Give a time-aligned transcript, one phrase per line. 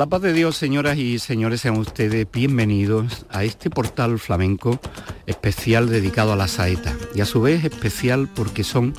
[0.00, 4.80] La paz de Dios, señoras y señores, sean ustedes bienvenidos a este portal flamenco
[5.26, 6.96] especial dedicado a la saeta.
[7.14, 8.94] Y a su vez especial porque son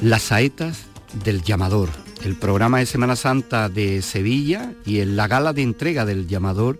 [0.00, 0.84] las saetas
[1.24, 1.88] del llamador,
[2.24, 6.78] el programa de Semana Santa de Sevilla y en la gala de entrega del llamador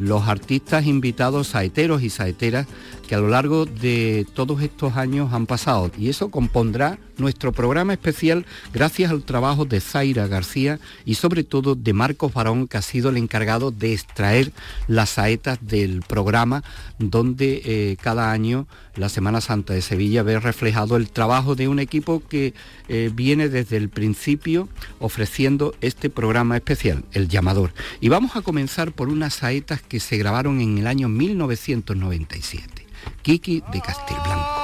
[0.00, 2.66] los artistas invitados saeteros y saeteras
[3.06, 5.90] que a lo largo de todos estos años han pasado.
[5.98, 11.74] Y eso compondrá nuestro programa especial gracias al trabajo de Zaira García y sobre todo
[11.74, 14.52] de Marcos Barón, que ha sido el encargado de extraer
[14.88, 16.64] las saetas del programa,
[16.98, 21.78] donde eh, cada año la Semana Santa de Sevilla ve reflejado el trabajo de un
[21.78, 22.54] equipo que
[22.88, 27.72] eh, viene desde el principio ofreciendo este programa especial, El Llamador.
[28.00, 32.71] Y vamos a comenzar por unas saetas que se grabaron en el año 1997.
[33.22, 34.62] Kiki de Castilblanco.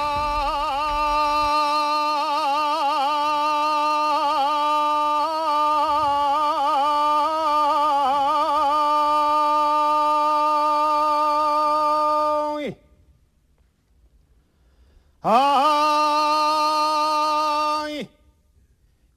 [15.21, 15.69] Ay,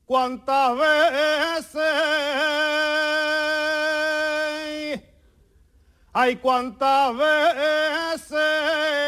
[0.04, 1.84] cuántas veces,
[6.12, 9.01] ay, cuántas veces.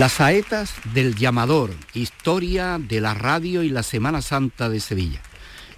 [0.00, 5.20] Las saetas del llamador, historia de la radio y la Semana Santa de Sevilla.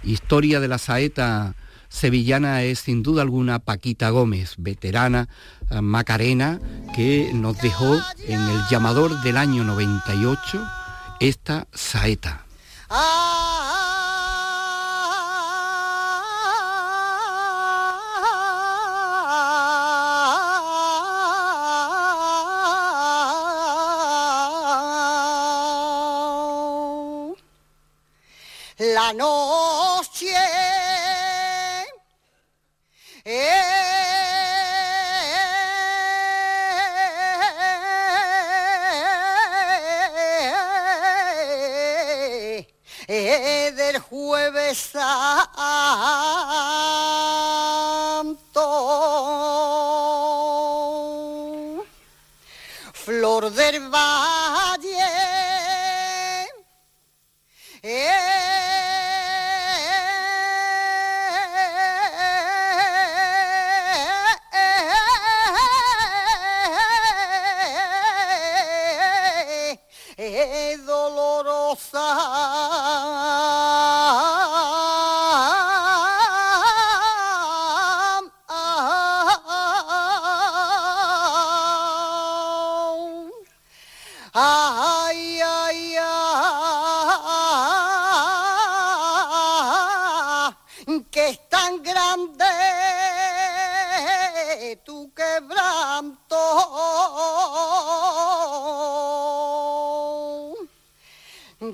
[0.01, 1.55] Historia de la saeta
[1.89, 5.27] sevillana es sin duda alguna Paquita Gómez, veterana
[5.69, 6.61] eh, macarena,
[6.95, 10.65] que nos dejó en el llamador del año 98
[11.19, 12.45] esta saeta.
[12.89, 13.52] Ah,
[29.03, 30.31] la noche
[33.25, 33.59] eh,
[43.07, 45.63] eh, del jueves santo.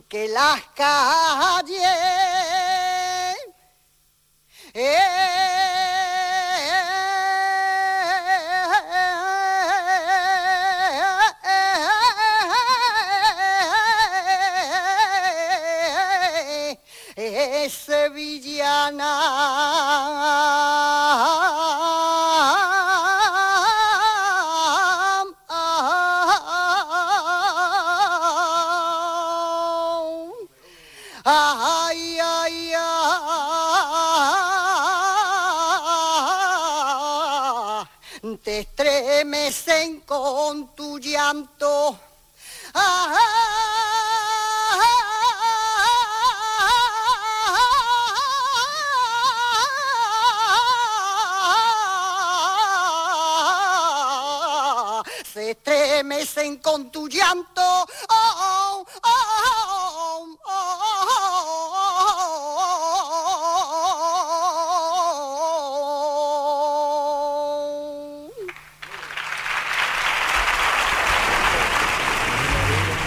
[0.09, 0.33] Con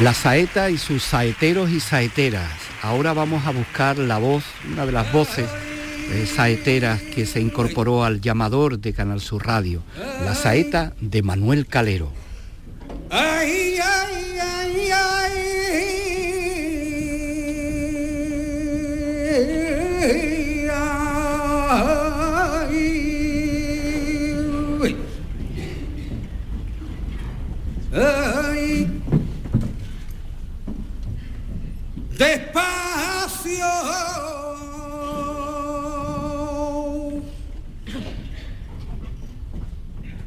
[0.02, 2.50] La saeta y sus saeteros y saeteras.
[2.82, 5.48] Ahora vamos a buscar la voz, una de las voces
[6.10, 9.80] eh, saeteras que se incorporó al llamador de Canal Sur Radio,
[10.24, 12.10] la saeta de Manuel Calero.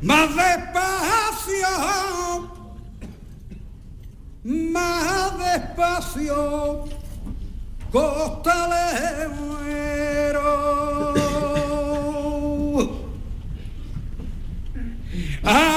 [0.06, 1.68] más despacio,
[4.44, 6.86] más despacio,
[7.92, 9.56] costalero.
[15.44, 15.72] Ah,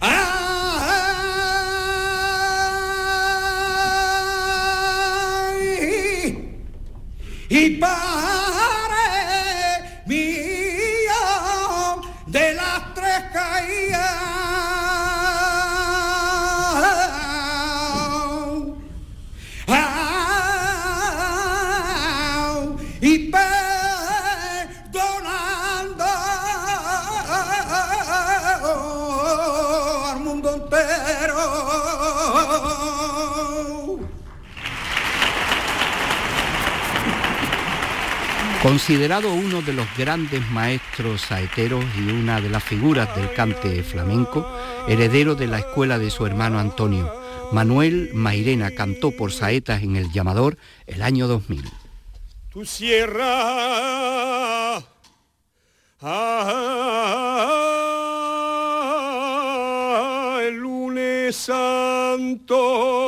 [0.00, 0.15] y
[38.96, 44.50] Considerado uno de los grandes maestros saeteros y una de las figuras del cante flamenco,
[44.88, 47.12] heredero de la escuela de su hermano Antonio,
[47.52, 51.62] Manuel Mairena cantó por saetas en el llamador el año 2000.
[52.50, 53.22] Tu sierra
[56.00, 56.40] ah,
[60.42, 63.05] el lunes santo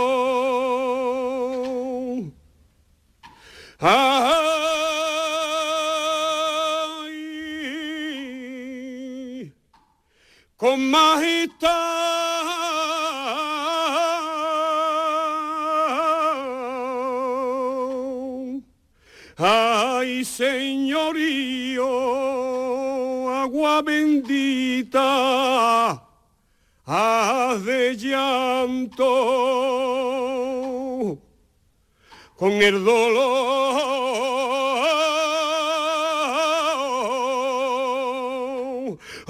[32.39, 33.19] con el dolor.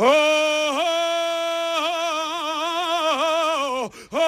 [0.01, 0.71] Oh,
[4.13, 4.28] oh,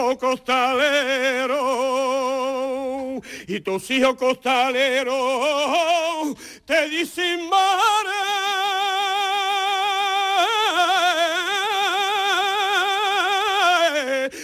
[0.00, 1.90] oh, oh, costalero
[3.46, 5.14] y tus hijos costaleros
[6.64, 7.90] te dicen mare,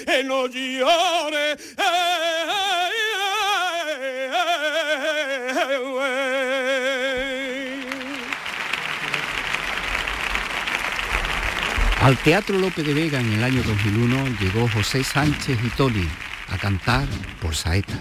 [0.07, 1.76] eh, no llores.
[12.07, 15.71] Al Teatro Lope de Vega en el año 2001 llegó José Sánchez y
[16.49, 17.09] a cantar
[17.43, 18.01] por saeta.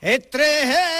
[0.00, 0.91] Estrella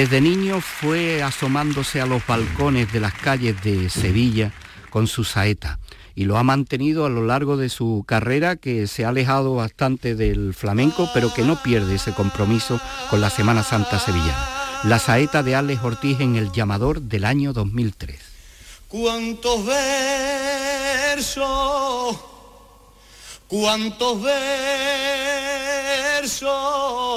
[0.00, 4.50] Desde niño fue asomándose a los balcones de las calles de Sevilla
[4.88, 5.78] con su saeta
[6.14, 10.14] y lo ha mantenido a lo largo de su carrera que se ha alejado bastante
[10.14, 14.48] del flamenco pero que no pierde ese compromiso con la Semana Santa sevillana.
[14.84, 18.18] La saeta de Alex Ortiz en El Llamador del año 2003.
[18.88, 19.66] ¿Cuántos
[21.10, 22.16] versos?
[23.46, 24.22] ¿Cuántos
[26.22, 27.09] versos?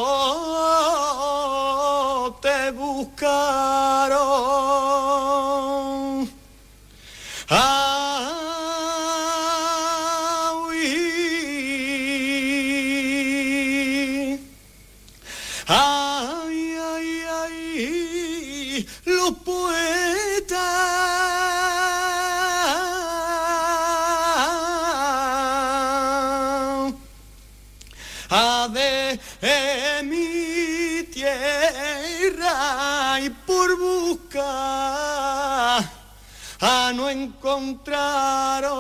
[37.14, 38.74] Encontraron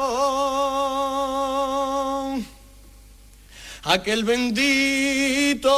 [3.83, 5.69] aquel bendito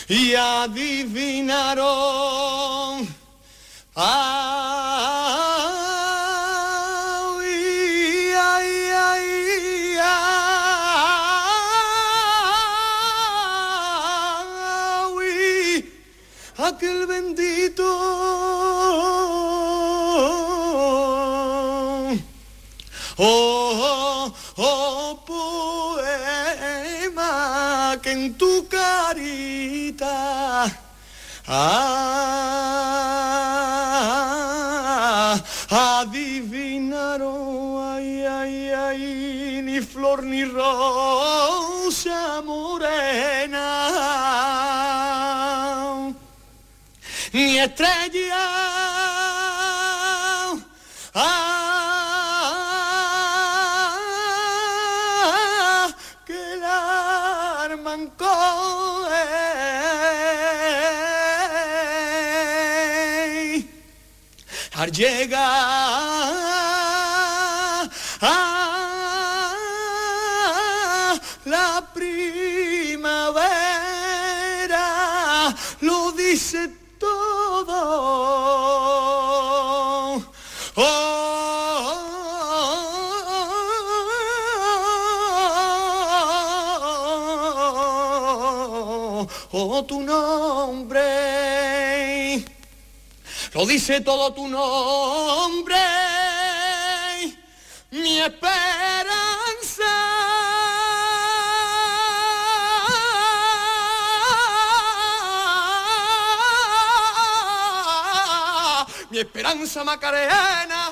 [0.09, 0.93] y adivinaron.
[23.15, 26.09] Oh, oh, poema
[28.01, 30.65] que en tu carita
[31.45, 32.89] ah,
[35.69, 43.91] adivinaron, ay, ay, ay, ni flor ni rosa morena,
[47.31, 48.72] ni estrella.
[64.93, 65.31] Al
[93.53, 95.75] lo dice todo tu nombre,
[97.91, 99.13] mi esperanza.
[109.11, 110.91] Mi esperanza macarena.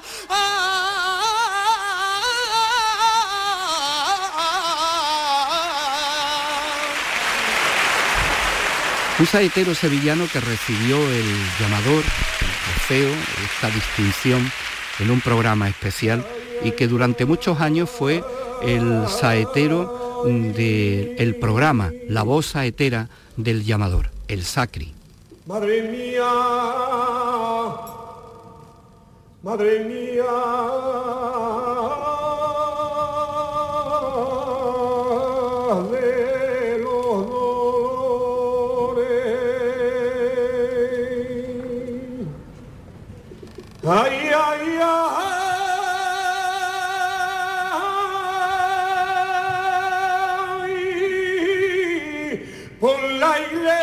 [9.21, 12.03] Un saetero sevillano que recibió el llamador,
[12.95, 14.51] esta distinción
[14.99, 16.25] en un programa especial
[16.63, 18.23] y que durante muchos años fue
[18.61, 24.93] el saetero del programa, la voz saetera del llamador, el sacri.
[25.47, 26.29] Madre mía,
[29.41, 30.71] madre mía.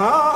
[0.00, 0.27] Ah,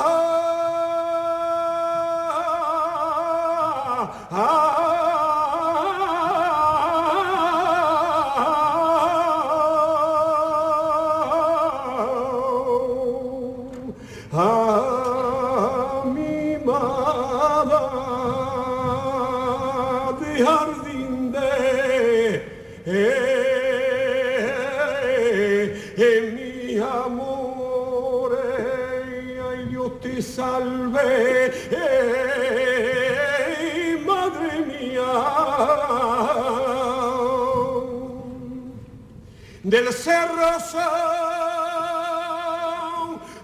[39.72, 40.82] del cerro San,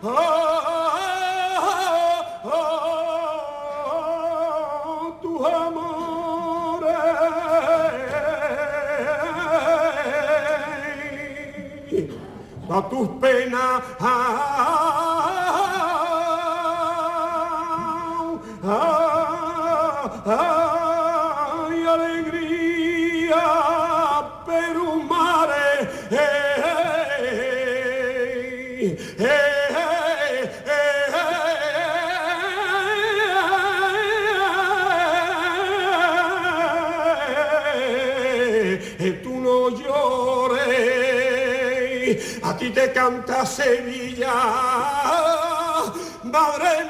[0.02, 0.58] ah,
[2.44, 2.78] ah, ah,
[5.22, 6.98] tus amores,
[12.68, 13.82] a tus penas,
[42.78, 44.34] te canta Sevilla,
[46.22, 46.87] madre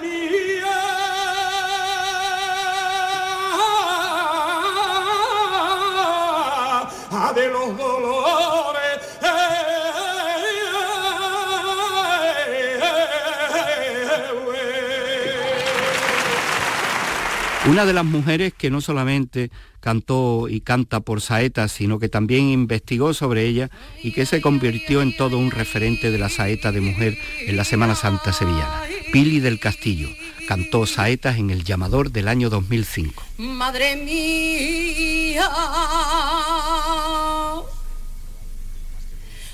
[17.69, 19.51] Una de las mujeres que no solamente
[19.81, 23.69] cantó y canta por saetas, sino que también investigó sobre ella
[24.03, 27.65] y que se convirtió en todo un referente de la saeta de mujer en la
[27.65, 28.85] Semana Santa sevillana.
[29.13, 30.09] Pili del Castillo
[30.49, 33.23] cantó saetas en el llamador del año 2005.
[33.37, 35.51] Madre mía,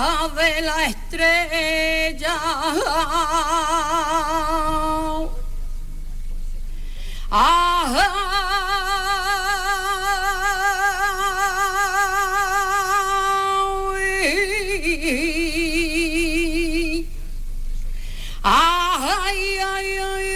[0.00, 2.34] de la estrella.
[18.42, 20.30] Ay, ay, ay.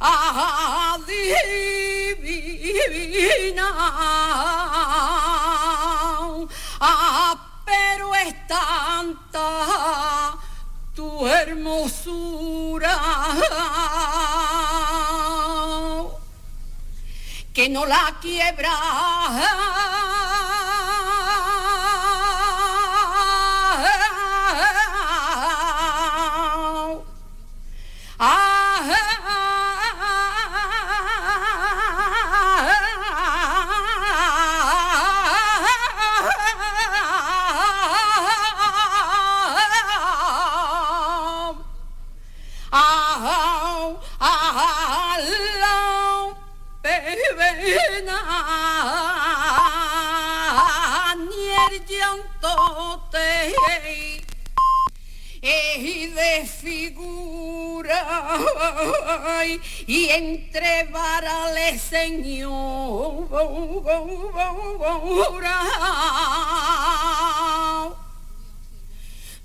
[0.00, 1.28] adivina.
[7.64, 10.38] Pero es tanta
[10.94, 12.98] tu hermosura
[17.52, 18.70] que no la quiebra
[55.42, 58.38] y de figura.
[59.86, 60.84] Y entre
[61.78, 63.28] señor.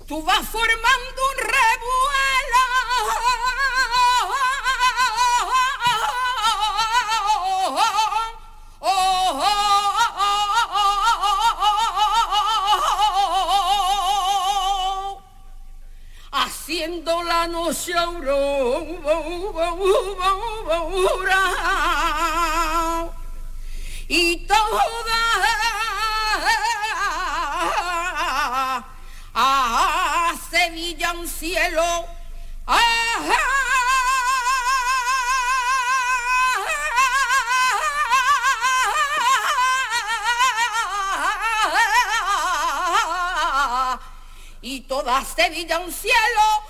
[0.06, 2.64] Tú vas formando un revuelo
[24.08, 24.84] y toda
[29.34, 32.06] a Sevilla un cielo.
[44.60, 46.63] Y toda Sevilla un cielo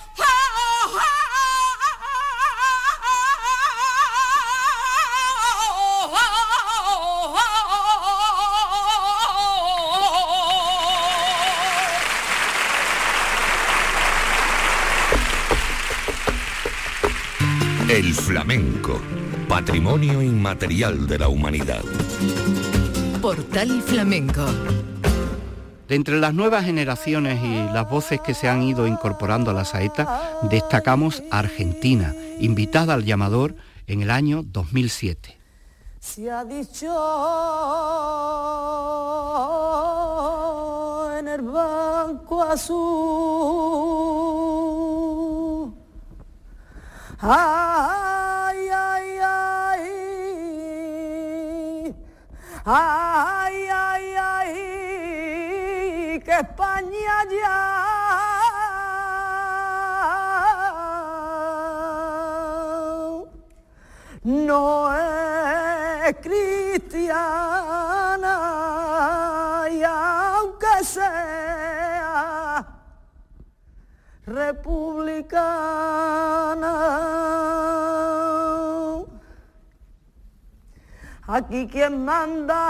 [17.94, 19.00] El flamenco,
[19.48, 21.84] patrimonio inmaterial de la humanidad.
[23.22, 24.44] Portal Flamenco.
[25.86, 29.64] De entre las nuevas generaciones y las voces que se han ido incorporando a la
[29.64, 33.54] saeta, destacamos a Argentina, invitada al llamador
[33.86, 35.38] en el año 2007.
[36.00, 36.88] Se ha dicho
[41.16, 44.13] en el banco azul.
[47.26, 49.84] Ay, ay, ay.
[52.66, 54.52] Ay, ay, ay.
[56.20, 57.60] Que España ya
[64.24, 67.93] no es cristiana
[74.34, 75.44] republicana,
[81.26, 82.62] aquí quien manda.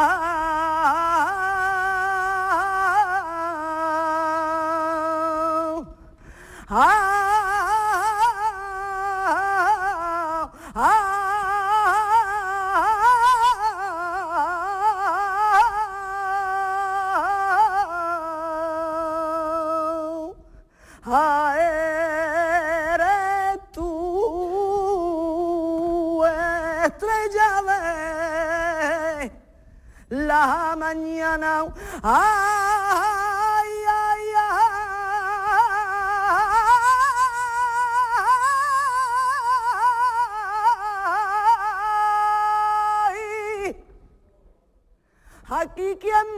[6.68, 7.13] Ah,
[30.76, 31.66] mañana.
[32.02, 34.74] Ay, ay, ay.
[45.50, 46.33] Aquí quien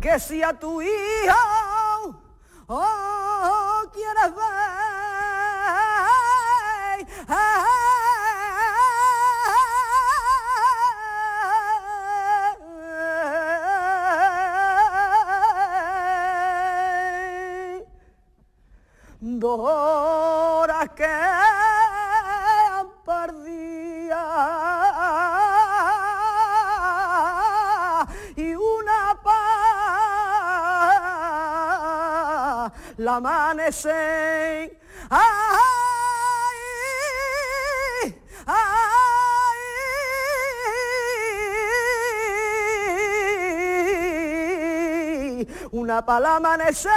[0.00, 1.34] Que si a tu hijo
[2.68, 4.68] oh, quieres ver,
[19.20, 19.87] dos
[33.18, 34.78] amanecer.
[35.10, 35.28] Ay,
[38.46, 38.98] ay,
[45.72, 46.90] una pala amanecer.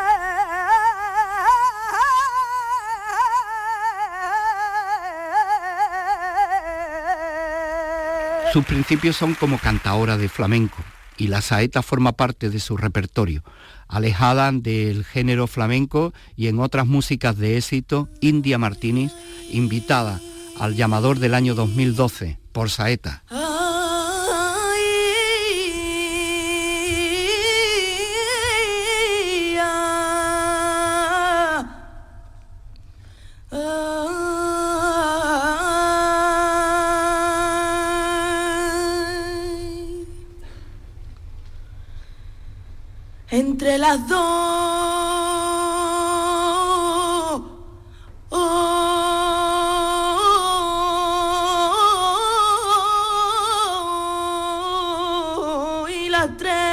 [8.54, 10.78] Sus principios son como cantaora de flamenco
[11.22, 13.44] y la saeta forma parte de su repertorio,
[13.88, 19.12] alejada del género flamenco y en otras músicas de éxito, India Martínez,
[19.52, 20.20] invitada
[20.60, 23.24] al llamador del año 2012 por Saeta.
[56.22, 56.71] atrás.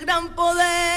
[0.00, 0.89] gran poder.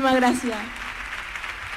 [0.00, 0.58] Muchísimas gracias.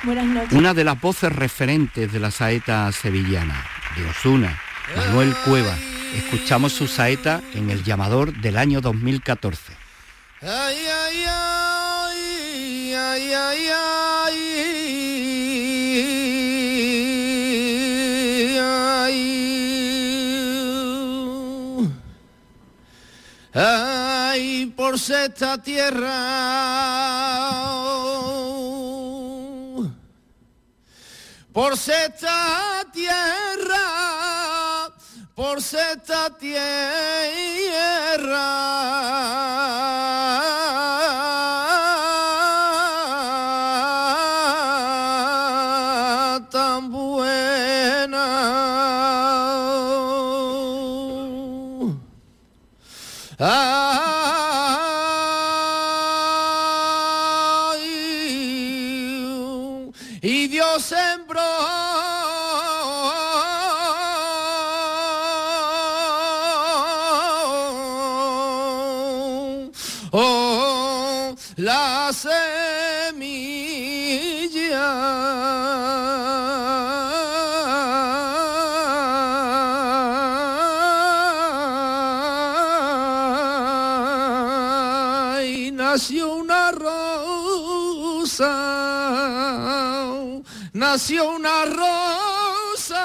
[0.04, 0.54] Buenas noches.
[0.54, 3.66] Una de las voces referentes de la saeta sevillana,
[3.98, 4.58] de Osuna,
[4.96, 5.76] Manuel Cueva.
[6.16, 9.74] Escuchamos su saeta en el llamador del año 2014.
[23.54, 26.74] Ay, por esta tierra
[31.54, 34.90] por esta tierra,
[35.36, 36.64] por esta tierra.
[90.94, 93.04] Nació una rosa.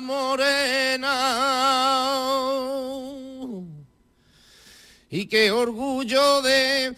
[0.00, 1.16] morena
[5.10, 6.96] y qué orgullo de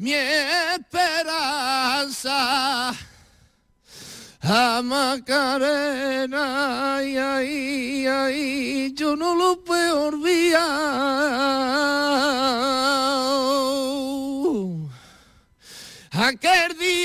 [0.00, 0.14] mi
[0.74, 1.10] esperanza.
[4.42, 6.44] A Macarena,
[6.96, 10.60] ay, ay, ay, yo no lo puedo olvidar.
[16.12, 16.99] Aquel día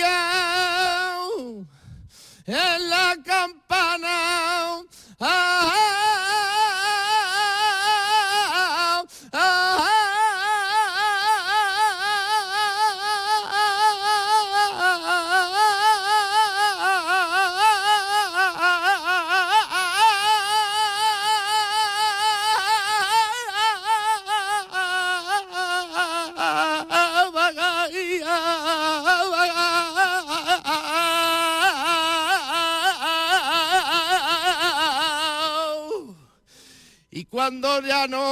[37.35, 38.23] cuando ya no.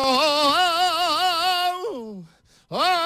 [2.70, 3.03] Oh,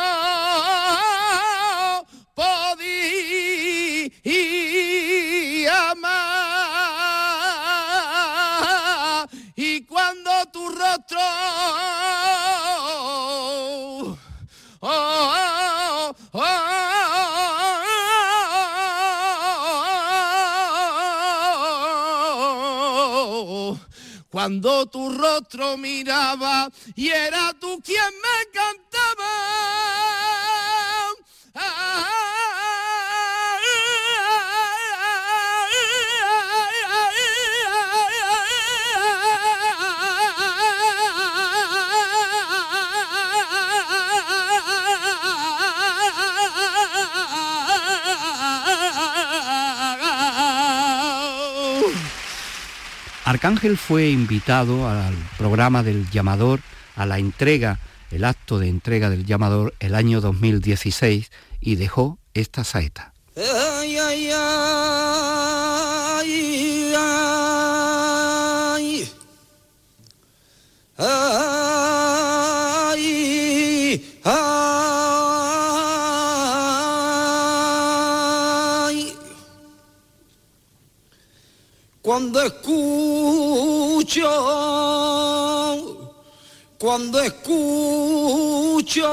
[24.48, 28.87] cuando tu rostro miraba y era tú quien me cantaba.
[53.28, 56.62] Arcángel fue invitado al programa del llamador,
[56.96, 57.78] a la entrega,
[58.10, 63.12] el acto de entrega del llamador el año 2016 y dejó esta saeta.
[82.02, 83.07] Cuando escucho
[86.78, 89.04] cuando escucho.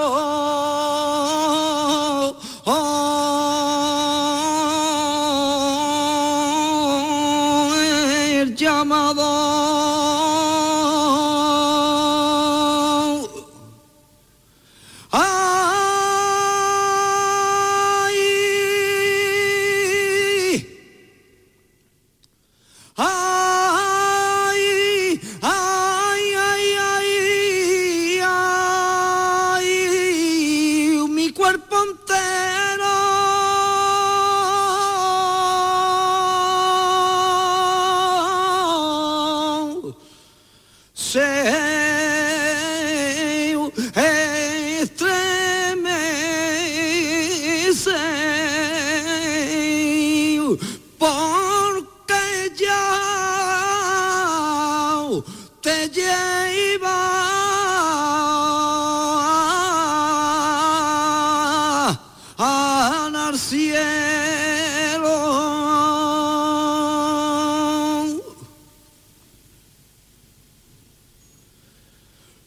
[63.48, 63.94] Cielo.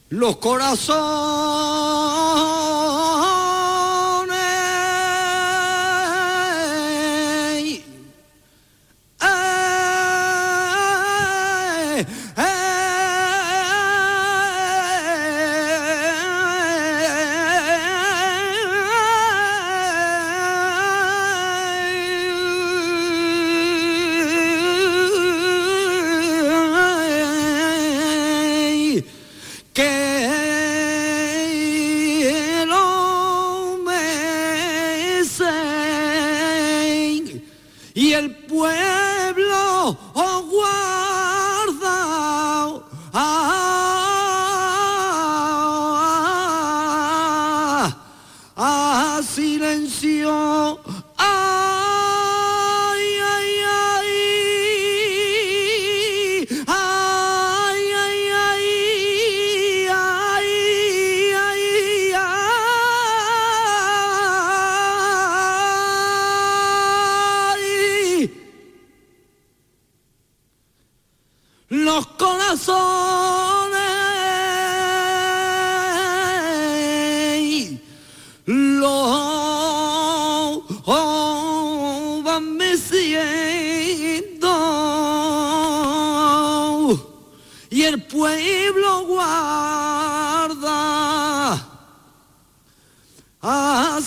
[0.09, 1.76] los corazones.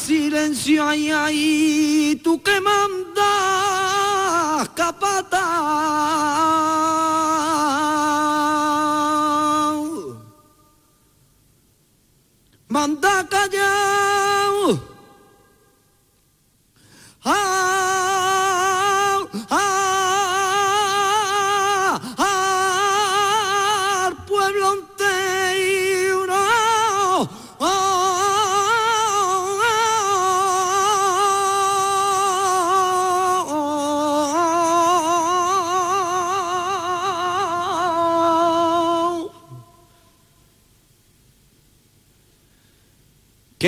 [0.01, 3.19] Silencio ay ay tú que mandas
[4.75, 5.41] capataz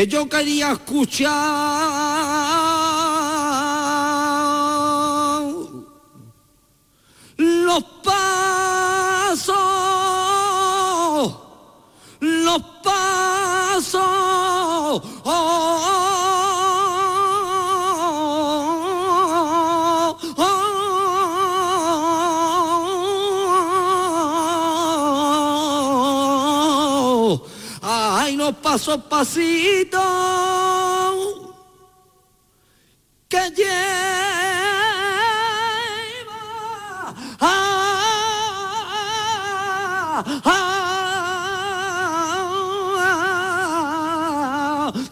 [0.07, 1.33] yo quería escuchar
[7.37, 9.47] los pasos,
[12.21, 14.23] los pasos.
[27.85, 29.92] Ay, no paso pasito
[40.27, 40.63] a,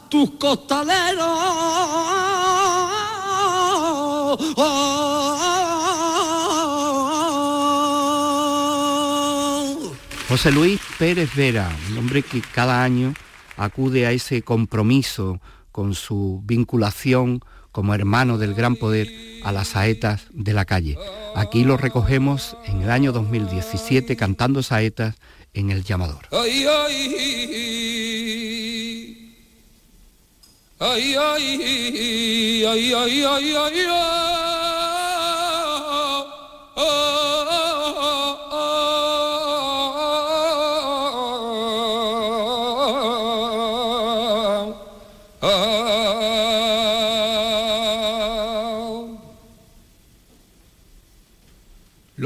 [0.08, 1.60] tus costaleros.
[10.28, 13.14] José Luis Pérez Vera, un hombre que cada año
[13.56, 15.40] acude a ese compromiso
[15.72, 17.40] con su vinculación
[17.72, 19.08] como hermano del gran poder
[19.44, 20.98] a las saetas de la calle.
[21.34, 25.16] Aquí lo recogemos en el año 2017 cantando saetas
[25.54, 26.26] en el llamador.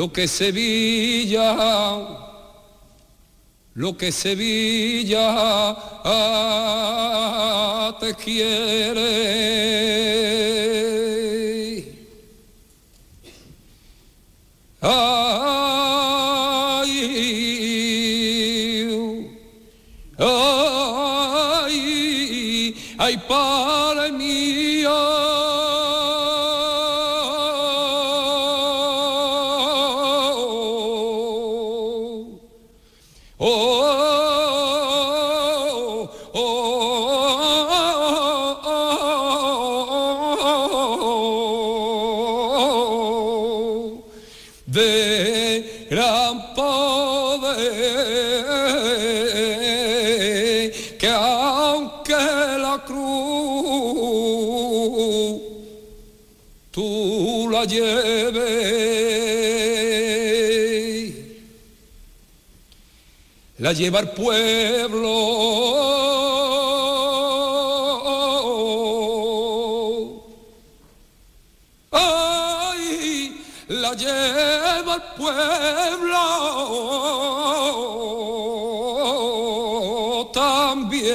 [0.05, 1.57] Lo que Sevilla,
[3.73, 5.75] lo que Sevilla
[6.05, 9.01] ah, te quiere.
[14.83, 14.95] Ay,
[20.19, 21.77] ay,
[22.99, 23.74] ay, Padre
[57.65, 59.55] la lleves
[63.59, 65.15] la lleva el pueblo.
[71.93, 76.21] Ay, la lleva el pueblo
[80.35, 81.15] también,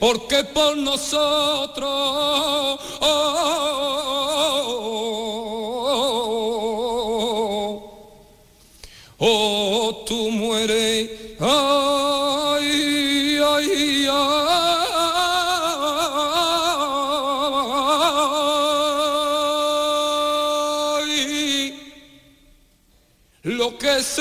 [0.00, 1.79] porque por nosotros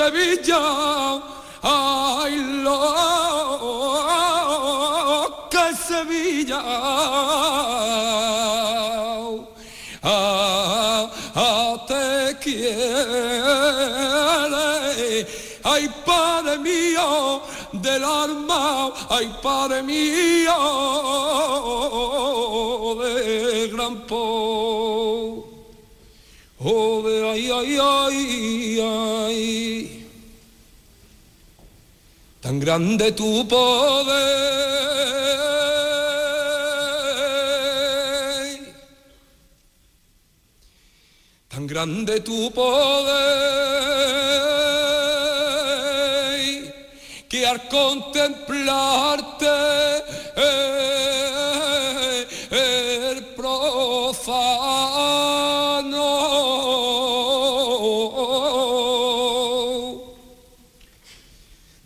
[0.10, 1.22] Sevilla,
[1.62, 2.80] ay, lo
[5.52, 6.62] que Sevilla.
[10.02, 12.98] Ah, ah, te quiere,
[15.64, 17.42] ay Padre mío
[17.74, 20.58] del alma, ay Padre mío
[23.00, 25.46] de gran po,
[26.62, 29.89] oh ay ay ay ay,
[32.50, 34.26] tan grande tu poder.
[41.52, 43.20] tan grande tu poder
[47.30, 49.29] que al contemplarte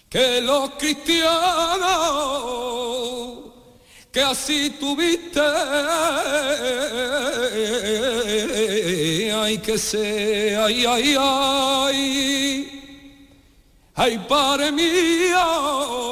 [0.08, 2.53] que los cristianos
[4.14, 5.40] que así tuviste.
[9.42, 12.00] Ay que sé ay ay ay.
[13.96, 16.04] Ay padre mío.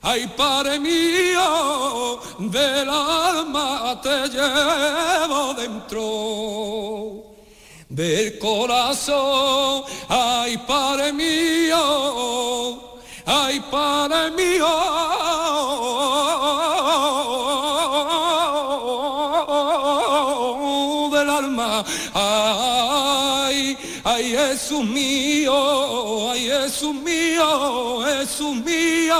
[0.00, 7.34] Ay, Padre mío, del alma te llevo dentro.
[7.88, 9.82] Del corazón.
[10.08, 12.80] Ay, Padre mío,
[13.26, 15.97] ay, Padre mío
[24.38, 29.18] Jesús mío, ay, Jesús mío, Jesús mío.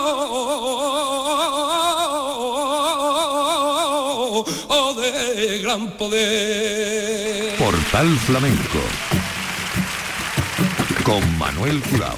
[4.68, 7.58] Oh, de gran poder.
[7.58, 8.78] Portal Flamenco
[11.02, 12.16] con Manuel Curao.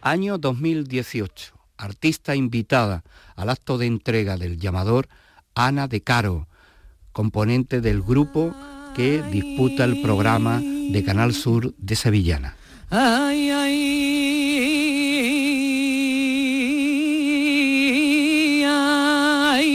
[0.00, 1.52] Año 2018.
[1.76, 3.04] Artista invitada
[3.36, 5.06] al acto de entrega del llamador
[5.54, 6.48] Ana de Caro,
[7.12, 8.54] componente del grupo
[8.94, 12.56] que disputa el programa de Canal Sur de Sevillana.
[12.90, 14.22] Ay, ay,
[18.64, 19.72] ay.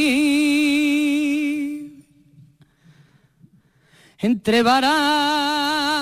[4.20, 5.98] Entre varales,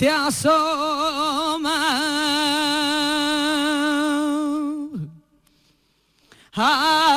[0.00, 1.76] Este asoma.
[6.54, 7.07] Ay,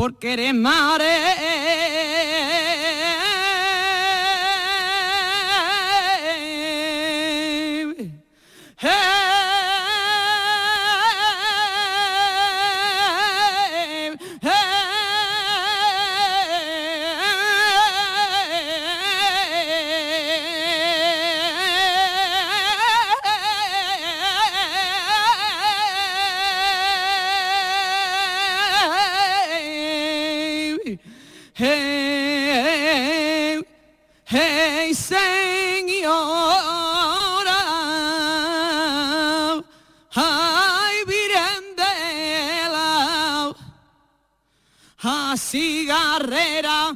[0.00, 1.39] porque eres mare.
[46.20, 46.94] Cigarrera.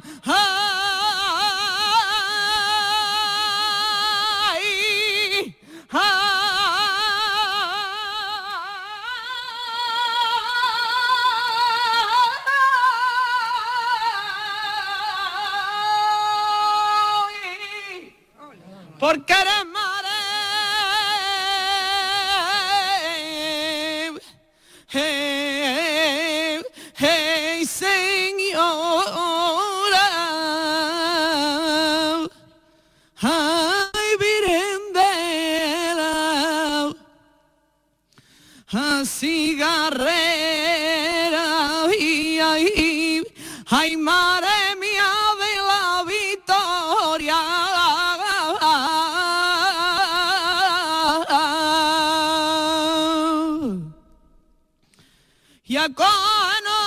[55.85, 56.79] Y a cono,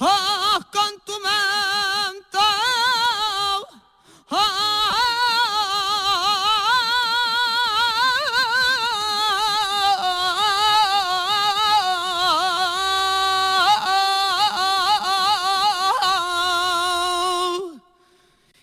[0.00, 2.40] oh, con tu manto,
[4.30, 4.42] oh,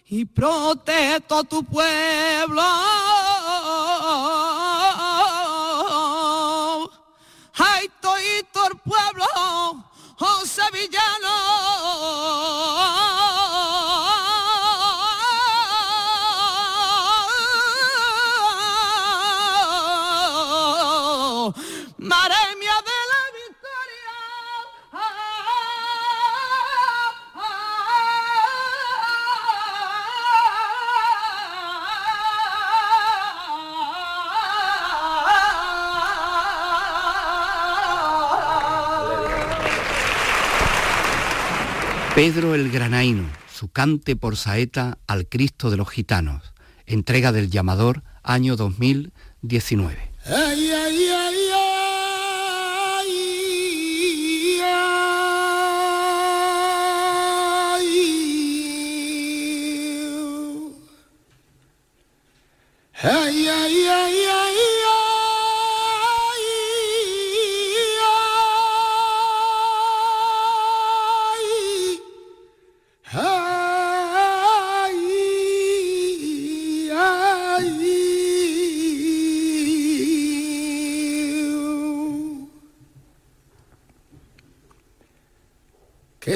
[0.09, 3.18] y protesto a tu pueblo.
[8.89, 9.25] Pueblo,
[10.17, 11.58] oh sevillano.
[42.19, 46.53] Pedro el Granaíno, su cante por saeta al Cristo de los Gitanos,
[46.85, 49.97] entrega del llamador año 2019.
[50.25, 51.48] Ay, ay, ay,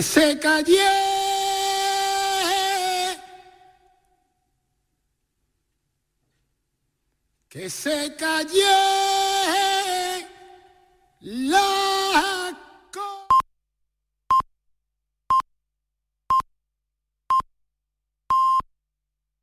[0.04, 0.92] se calle
[7.50, 9.13] que se calle